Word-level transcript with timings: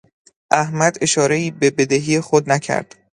احمد 0.51 0.97
اشارهای 1.01 1.51
به 1.51 1.69
بدهی 1.71 2.21
خود 2.21 2.49
نکرد. 2.51 2.95